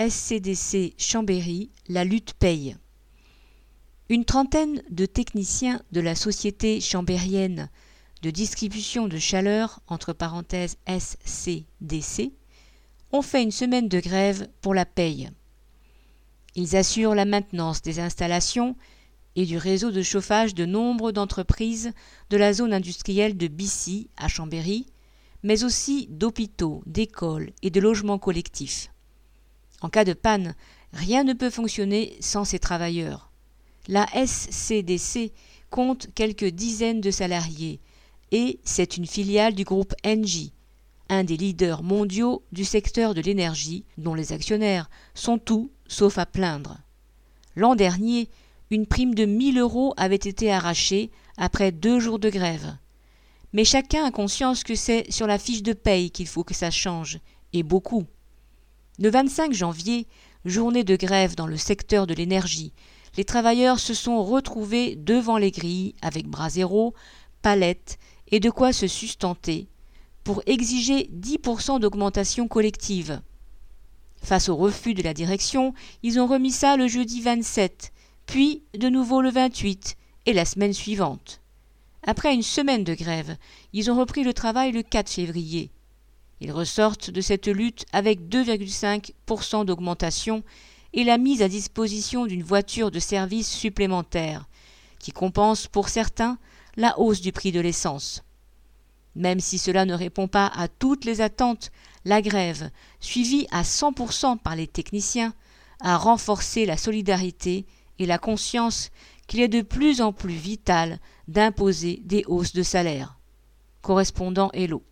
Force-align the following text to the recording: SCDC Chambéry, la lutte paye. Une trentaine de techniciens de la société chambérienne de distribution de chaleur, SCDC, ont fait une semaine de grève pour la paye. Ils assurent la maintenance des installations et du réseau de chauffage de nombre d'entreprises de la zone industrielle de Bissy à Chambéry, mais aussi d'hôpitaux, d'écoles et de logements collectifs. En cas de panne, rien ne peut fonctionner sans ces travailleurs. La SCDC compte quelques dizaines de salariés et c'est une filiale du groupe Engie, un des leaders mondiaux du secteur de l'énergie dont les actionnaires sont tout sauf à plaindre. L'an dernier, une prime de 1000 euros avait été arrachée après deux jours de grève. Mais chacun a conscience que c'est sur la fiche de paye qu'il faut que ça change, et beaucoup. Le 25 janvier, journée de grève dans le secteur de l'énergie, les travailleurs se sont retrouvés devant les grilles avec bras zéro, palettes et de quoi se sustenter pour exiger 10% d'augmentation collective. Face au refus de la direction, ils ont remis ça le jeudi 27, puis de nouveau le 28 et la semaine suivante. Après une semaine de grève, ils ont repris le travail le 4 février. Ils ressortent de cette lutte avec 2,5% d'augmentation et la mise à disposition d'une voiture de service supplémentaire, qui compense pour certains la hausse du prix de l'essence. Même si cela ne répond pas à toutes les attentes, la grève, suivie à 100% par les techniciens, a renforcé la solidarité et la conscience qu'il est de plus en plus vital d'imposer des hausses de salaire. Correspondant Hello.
SCDC 0.00 0.94
Chambéry, 0.96 1.70
la 1.86 2.04
lutte 2.04 2.32
paye. 2.32 2.76
Une 4.08 4.24
trentaine 4.24 4.82
de 4.90 5.04
techniciens 5.06 5.82
de 5.92 6.00
la 6.00 6.14
société 6.14 6.80
chambérienne 6.80 7.68
de 8.22 8.30
distribution 8.30 9.06
de 9.06 9.18
chaleur, 9.18 9.80
SCDC, 10.86 12.32
ont 13.12 13.22
fait 13.22 13.42
une 13.42 13.50
semaine 13.50 13.88
de 13.88 14.00
grève 14.00 14.48
pour 14.62 14.72
la 14.74 14.86
paye. 14.86 15.30
Ils 16.54 16.74
assurent 16.76 17.14
la 17.14 17.26
maintenance 17.26 17.82
des 17.82 18.00
installations 18.00 18.76
et 19.36 19.44
du 19.44 19.58
réseau 19.58 19.90
de 19.90 20.02
chauffage 20.02 20.54
de 20.54 20.64
nombre 20.64 21.12
d'entreprises 21.12 21.92
de 22.30 22.36
la 22.38 22.54
zone 22.54 22.72
industrielle 22.72 23.36
de 23.36 23.46
Bissy 23.46 24.08
à 24.16 24.28
Chambéry, 24.28 24.86
mais 25.42 25.64
aussi 25.64 26.06
d'hôpitaux, 26.10 26.82
d'écoles 26.86 27.52
et 27.62 27.70
de 27.70 27.80
logements 27.80 28.18
collectifs. 28.18 28.91
En 29.82 29.88
cas 29.88 30.04
de 30.04 30.12
panne, 30.12 30.54
rien 30.92 31.24
ne 31.24 31.32
peut 31.32 31.50
fonctionner 31.50 32.16
sans 32.20 32.44
ces 32.44 32.58
travailleurs. 32.58 33.30
La 33.88 34.06
SCDC 34.14 35.32
compte 35.70 36.06
quelques 36.14 36.46
dizaines 36.46 37.00
de 37.00 37.10
salariés 37.10 37.80
et 38.30 38.60
c'est 38.64 38.96
une 38.96 39.06
filiale 39.06 39.54
du 39.54 39.64
groupe 39.64 39.94
Engie, 40.06 40.52
un 41.08 41.24
des 41.24 41.36
leaders 41.36 41.82
mondiaux 41.82 42.42
du 42.52 42.64
secteur 42.64 43.12
de 43.12 43.20
l'énergie 43.20 43.84
dont 43.98 44.14
les 44.14 44.32
actionnaires 44.32 44.88
sont 45.14 45.38
tout 45.38 45.70
sauf 45.88 46.16
à 46.16 46.26
plaindre. 46.26 46.78
L'an 47.56 47.74
dernier, 47.74 48.30
une 48.70 48.86
prime 48.86 49.14
de 49.14 49.26
1000 49.26 49.58
euros 49.58 49.92
avait 49.96 50.14
été 50.14 50.50
arrachée 50.50 51.10
après 51.36 51.72
deux 51.72 52.00
jours 52.00 52.18
de 52.18 52.30
grève. 52.30 52.76
Mais 53.52 53.64
chacun 53.64 54.04
a 54.04 54.10
conscience 54.10 54.64
que 54.64 54.74
c'est 54.74 55.10
sur 55.10 55.26
la 55.26 55.38
fiche 55.38 55.62
de 55.62 55.74
paye 55.74 56.10
qu'il 56.10 56.26
faut 56.26 56.44
que 56.44 56.54
ça 56.54 56.70
change, 56.70 57.18
et 57.52 57.62
beaucoup. 57.62 58.06
Le 58.98 59.10
25 59.10 59.54
janvier, 59.54 60.06
journée 60.44 60.84
de 60.84 60.96
grève 60.96 61.34
dans 61.34 61.46
le 61.46 61.56
secteur 61.56 62.06
de 62.06 62.12
l'énergie, 62.12 62.74
les 63.16 63.24
travailleurs 63.24 63.78
se 63.78 63.94
sont 63.94 64.22
retrouvés 64.22 64.96
devant 64.96 65.38
les 65.38 65.50
grilles 65.50 65.94
avec 66.02 66.26
bras 66.26 66.50
zéro, 66.50 66.92
palettes 67.40 67.98
et 68.30 68.38
de 68.38 68.50
quoi 68.50 68.72
se 68.72 68.86
sustenter 68.86 69.68
pour 70.24 70.42
exiger 70.46 71.10
10% 71.10 71.80
d'augmentation 71.80 72.48
collective. 72.48 73.22
Face 74.22 74.50
au 74.50 74.56
refus 74.56 74.94
de 74.94 75.02
la 75.02 75.14
direction, 75.14 75.72
ils 76.02 76.20
ont 76.20 76.26
remis 76.26 76.52
ça 76.52 76.76
le 76.76 76.86
jeudi 76.86 77.22
27, 77.22 77.92
puis 78.26 78.62
de 78.78 78.88
nouveau 78.88 79.22
le 79.22 79.30
28 79.30 79.96
et 80.26 80.32
la 80.34 80.44
semaine 80.44 80.74
suivante. 80.74 81.40
Après 82.06 82.34
une 82.34 82.42
semaine 82.42 82.84
de 82.84 82.94
grève, 82.94 83.36
ils 83.72 83.90
ont 83.90 83.98
repris 83.98 84.22
le 84.22 84.34
travail 84.34 84.70
le 84.70 84.82
4 84.82 85.08
février. 85.10 85.70
Ils 86.42 86.50
ressortent 86.50 87.08
de 87.08 87.20
cette 87.20 87.46
lutte 87.46 87.86
avec 87.92 88.22
2,5% 88.22 89.64
d'augmentation 89.64 90.42
et 90.92 91.04
la 91.04 91.16
mise 91.16 91.40
à 91.40 91.48
disposition 91.48 92.26
d'une 92.26 92.42
voiture 92.42 92.90
de 92.90 92.98
service 92.98 93.48
supplémentaire, 93.48 94.48
qui 94.98 95.12
compense 95.12 95.68
pour 95.68 95.88
certains 95.88 96.38
la 96.76 96.98
hausse 96.98 97.20
du 97.20 97.30
prix 97.30 97.52
de 97.52 97.60
l'essence. 97.60 98.24
Même 99.14 99.38
si 99.38 99.56
cela 99.56 99.84
ne 99.84 99.94
répond 99.94 100.26
pas 100.26 100.50
à 100.52 100.66
toutes 100.66 101.04
les 101.04 101.20
attentes, 101.20 101.70
la 102.04 102.20
grève, 102.20 102.70
suivie 102.98 103.46
à 103.52 103.62
100% 103.62 104.36
par 104.38 104.56
les 104.56 104.66
techniciens, 104.66 105.34
a 105.78 105.96
renforcé 105.96 106.66
la 106.66 106.76
solidarité 106.76 107.66
et 108.00 108.06
la 108.06 108.18
conscience 108.18 108.90
qu'il 109.28 109.38
est 109.38 109.46
de 109.46 109.62
plus 109.62 110.00
en 110.00 110.12
plus 110.12 110.34
vital 110.34 110.98
d'imposer 111.28 112.02
des 112.04 112.24
hausses 112.26 112.52
de 112.52 112.64
salaire. 112.64 113.16
Correspondant 113.80 114.50
Hello. 114.52 114.82